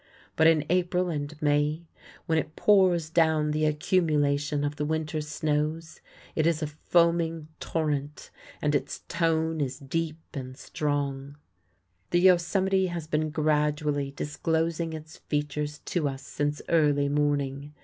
[0.35, 1.85] But in April and May,
[2.25, 6.01] when it pours down the accumulation of the winter snows,
[6.35, 8.31] it is a foaming torrent,
[8.63, 11.37] and its tone is deep and strong.
[12.09, 17.75] The Yosemite has been gradually disclosing its features to us since early morning.